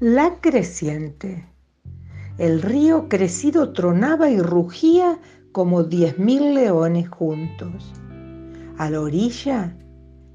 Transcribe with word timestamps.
La 0.00 0.40
creciente. 0.40 1.46
El 2.38 2.62
río 2.62 3.10
crecido 3.10 3.74
tronaba 3.74 4.30
y 4.30 4.40
rugía 4.40 5.20
como 5.52 5.84
diez 5.84 6.18
mil 6.18 6.54
leones 6.54 7.10
juntos. 7.10 7.92
A 8.78 8.88
la 8.88 9.02
orilla, 9.02 9.76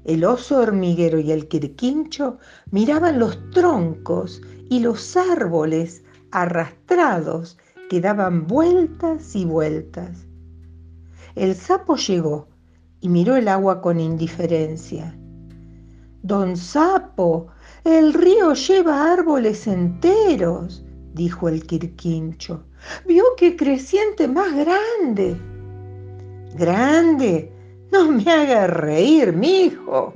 el 0.04 0.24
oso 0.24 0.60
hormiguero 0.60 1.18
y 1.18 1.32
el 1.32 1.48
quirquincho 1.48 2.38
miraban 2.70 3.18
los 3.18 3.50
troncos 3.50 4.40
y 4.70 4.78
los 4.78 5.16
árboles 5.16 6.04
arrastrados 6.30 7.58
que 7.90 8.00
daban 8.00 8.46
vueltas 8.46 9.34
y 9.34 9.46
vueltas. 9.46 10.28
El 11.34 11.56
sapo 11.56 11.96
llegó 11.96 12.46
y 13.00 13.08
miró 13.08 13.34
el 13.34 13.48
agua 13.48 13.80
con 13.80 13.98
indiferencia. 13.98 15.18
Don 16.22 16.56
Sapo, 16.56 17.48
el 17.86 18.14
río 18.14 18.52
lleva 18.54 19.12
árboles 19.12 19.68
enteros, 19.68 20.84
dijo 21.14 21.48
el 21.48 21.64
quirquincho. 21.64 22.64
Vio 23.06 23.22
qué 23.36 23.54
creciente 23.54 24.26
más 24.26 24.52
grande. 24.52 25.36
Grande, 26.54 27.52
no 27.92 28.10
me 28.10 28.28
haga 28.28 28.66
reír, 28.66 29.32
mi 29.32 29.66
hijo. 29.66 30.14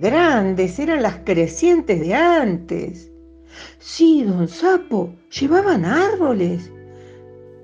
Grandes 0.00 0.80
eran 0.80 1.02
las 1.02 1.18
crecientes 1.18 2.00
de 2.00 2.12
antes. 2.12 3.12
Sí, 3.78 4.24
don 4.24 4.48
Sapo, 4.48 5.14
llevaban 5.30 5.84
árboles. 5.84 6.72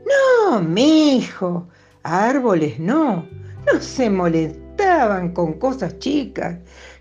No, 0.06 0.60
mi 0.60 1.16
hijo, 1.16 1.68
árboles 2.04 2.78
no. 2.78 3.26
No 3.66 3.80
se 3.80 4.08
con 5.34 5.54
cosas 5.54 5.98
chicas, 5.98 6.58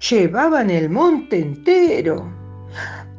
llevaban 0.09 0.69
el 0.69 0.89
monte 0.89 1.39
entero. 1.39 2.31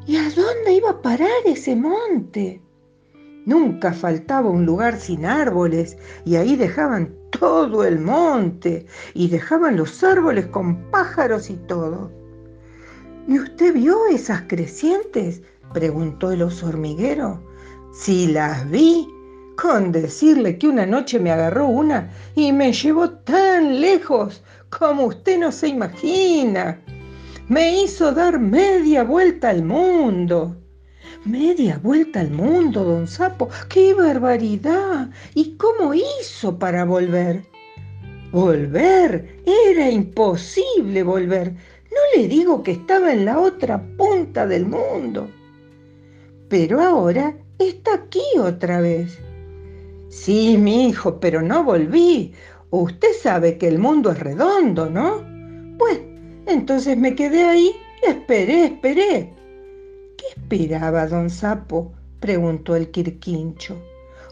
¿Y 0.06 0.16
a 0.16 0.30
dónde 0.30 0.72
iba 0.72 0.90
a 0.90 1.02
parar 1.02 1.28
ese 1.44 1.76
monte? 1.76 2.60
Nunca 3.44 3.92
faltaba 3.92 4.48
un 4.48 4.64
lugar 4.64 4.98
sin 4.98 5.26
árboles 5.26 5.98
y 6.24 6.36
ahí 6.36 6.56
dejaban 6.56 7.14
todo 7.30 7.84
el 7.84 7.98
monte 8.00 8.86
y 9.14 9.28
dejaban 9.28 9.76
los 9.76 10.02
árboles 10.02 10.46
con 10.46 10.90
pájaros 10.90 11.50
y 11.50 11.56
todo. 11.56 12.10
¿Y 13.28 13.38
usted 13.38 13.74
vio 13.74 14.06
esas 14.06 14.42
crecientes? 14.48 15.42
preguntó 15.74 16.32
el 16.32 16.42
oso 16.42 16.68
hormiguero. 16.68 17.42
Sí 17.92 18.26
las 18.26 18.68
vi, 18.70 19.06
con 19.56 19.92
decirle 19.92 20.58
que 20.58 20.68
una 20.68 20.86
noche 20.86 21.18
me 21.18 21.30
agarró 21.30 21.66
una 21.66 22.10
y 22.34 22.52
me 22.52 22.72
llevó 22.72 23.10
tan 23.10 23.80
lejos 23.80 24.42
como 24.70 25.04
usted 25.04 25.38
no 25.38 25.52
se 25.52 25.68
imagina. 25.68 26.80
Me 27.48 27.82
hizo 27.82 28.12
dar 28.12 28.40
media 28.40 29.04
vuelta 29.04 29.50
al 29.50 29.62
mundo. 29.62 30.56
Media 31.24 31.78
vuelta 31.82 32.20
al 32.20 32.30
mundo, 32.30 32.82
don 32.82 33.06
Sapo. 33.06 33.48
¡Qué 33.68 33.94
barbaridad! 33.94 35.10
¿Y 35.34 35.56
cómo 35.56 35.92
hizo 35.94 36.58
para 36.58 36.84
volver? 36.84 37.44
Volver. 38.30 39.42
Era 39.44 39.90
imposible 39.90 41.02
volver. 41.02 41.52
No 41.52 42.00
le 42.16 42.26
digo 42.26 42.62
que 42.62 42.72
estaba 42.72 43.12
en 43.12 43.26
la 43.26 43.38
otra 43.38 43.82
punta 43.98 44.46
del 44.46 44.64
mundo. 44.66 45.28
Pero 46.48 46.80
ahora 46.80 47.36
está 47.58 47.94
aquí 47.94 48.24
otra 48.38 48.80
vez. 48.80 49.18
Sí, 50.12 50.58
mi 50.58 50.88
hijo, 50.88 51.18
pero 51.20 51.40
no 51.40 51.64
volví. 51.64 52.34
Usted 52.68 53.14
sabe 53.18 53.56
que 53.56 53.66
el 53.66 53.78
mundo 53.78 54.10
es 54.10 54.20
redondo, 54.20 54.90
¿no? 54.90 55.24
Pues, 55.78 56.00
entonces 56.46 56.98
me 56.98 57.14
quedé 57.14 57.44
ahí 57.44 57.74
y 58.02 58.10
esperé, 58.10 58.66
esperé. 58.66 59.32
¿Qué 60.18 60.26
esperaba, 60.36 61.06
don 61.06 61.30
Sapo? 61.30 61.94
preguntó 62.20 62.76
el 62.76 62.90
quirquincho. 62.90 63.74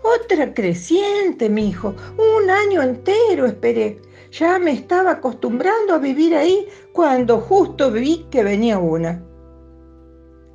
Otra 0.02 0.52
creciente, 0.52 1.48
mi 1.48 1.70
hijo. 1.70 1.94
Un 2.18 2.50
año 2.50 2.82
entero 2.82 3.46
esperé. 3.46 4.02
Ya 4.32 4.58
me 4.58 4.72
estaba 4.72 5.12
acostumbrando 5.12 5.94
a 5.94 5.98
vivir 5.98 6.36
ahí 6.36 6.68
cuando 6.92 7.40
justo 7.40 7.90
vi 7.90 8.26
que 8.30 8.44
venía 8.44 8.78
una. 8.78 9.24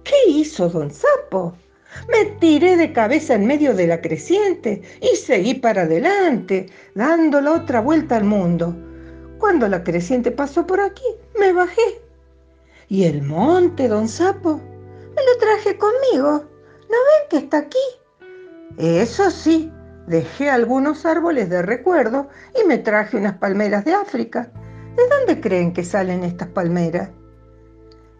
¿Qué 0.03 0.29
hizo 0.29 0.69
don 0.69 0.91
Sapo? 0.91 1.55
Me 2.09 2.25
tiré 2.39 2.77
de 2.77 2.93
cabeza 2.93 3.35
en 3.35 3.45
medio 3.45 3.73
de 3.73 3.87
la 3.87 4.01
creciente 4.01 4.81
y 5.01 5.15
seguí 5.15 5.55
para 5.55 5.83
adelante, 5.83 6.67
dando 6.93 7.41
la 7.41 7.53
otra 7.53 7.81
vuelta 7.81 8.17
al 8.17 8.23
mundo. 8.25 8.75
Cuando 9.39 9.67
la 9.67 9.83
creciente 9.83 10.31
pasó 10.31 10.65
por 10.65 10.79
aquí, 10.79 11.03
me 11.39 11.51
bajé. 11.53 12.01
¿Y 12.87 13.03
el 13.05 13.21
monte, 13.21 13.87
don 13.87 14.07
Sapo? 14.07 14.57
Me 14.57 15.21
lo 15.23 15.37
traje 15.39 15.77
conmigo. 15.77 16.45
¿No 16.89 16.97
ven 16.97 17.29
que 17.29 17.37
está 17.37 17.57
aquí? 17.57 17.77
Eso 18.77 19.31
sí, 19.31 19.71
dejé 20.07 20.49
algunos 20.49 21.05
árboles 21.05 21.49
de 21.49 21.61
recuerdo 21.61 22.27
y 22.61 22.67
me 22.67 22.77
traje 22.77 23.17
unas 23.17 23.37
palmeras 23.37 23.85
de 23.85 23.93
África. 23.93 24.51
¿De 24.95 25.03
dónde 25.09 25.41
creen 25.41 25.73
que 25.73 25.83
salen 25.83 26.23
estas 26.23 26.49
palmeras? 26.49 27.09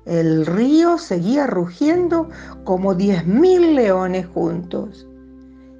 El 0.05 0.45
río 0.45 0.97
seguía 0.99 1.47
rugiendo 1.47 2.29
como 2.63 2.93
diez 2.93 3.25
mil 3.25 3.75
leones 3.75 4.27
juntos. 4.27 5.07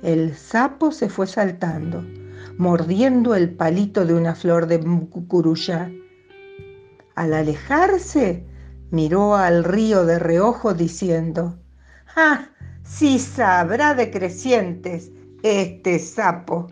El 0.02 0.36
sapo 0.36 0.92
se 0.92 1.10
fue 1.10 1.28
saltando, 1.28 2.04
mordiendo 2.58 3.36
el 3.36 3.52
palito 3.54 4.06
de 4.06 4.16
una 4.16 4.34
flor 4.34 4.66
de 4.66 4.80
cucuruyá. 5.10 5.92
Al 7.16 7.34
alejarse, 7.34 8.46
miró 8.92 9.36
al 9.36 9.64
río 9.64 10.06
de 10.06 10.20
reojo 10.20 10.74
diciendo, 10.74 11.58
¡Ah! 12.16 12.50
Si 12.84 13.20
sabrá 13.20 13.94
de 13.94 14.12
crecientes 14.12 15.12
este 15.44 16.00
sapo. 16.00 16.68